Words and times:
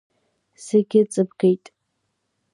Зегь 0.65 0.95
ыҵабгеит. 1.01 1.65